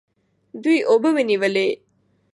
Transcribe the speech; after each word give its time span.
دوی 0.63 0.77
اوبه 0.89 1.09
ونیولې. 1.15 1.67